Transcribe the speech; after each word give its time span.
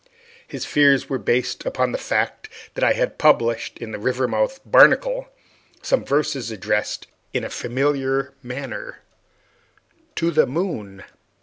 His 0.47 0.65
fears 0.65 1.09
were 1.09 1.19
based 1.19 1.63
upon 1.63 1.91
the 1.91 1.97
fact 1.99 2.49
that 2.73 2.83
I 2.83 2.93
had 2.93 3.19
published 3.19 3.77
in 3.77 3.91
the 3.91 3.99
Rivermouth 3.99 4.59
Barnacle 4.65 5.29
some 5.83 6.03
verses 6.03 6.49
addressed 6.49 7.05
in 7.33 7.43
a 7.43 7.51
familiar 7.51 8.33
manner 8.41 9.03
"To 10.15 10.31
the 10.31 10.47
Moon." 10.47 11.03